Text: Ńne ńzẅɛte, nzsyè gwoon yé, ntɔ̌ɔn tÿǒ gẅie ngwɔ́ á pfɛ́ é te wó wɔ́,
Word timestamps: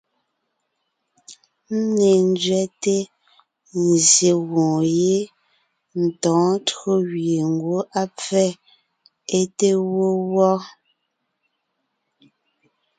Ńne 1.79 2.09
ńzẅɛte, 2.29 2.95
nzsyè 3.89 4.33
gwoon 4.49 4.81
yé, 4.99 5.17
ntɔ̌ɔn 6.03 6.55
tÿǒ 6.67 6.91
gẅie 7.09 7.41
ngwɔ́ 7.53 7.79
á 8.01 8.03
pfɛ́ 8.17 8.47
é 9.37 9.39
te 9.57 9.69
wó 9.93 10.05
wɔ́, 10.33 10.55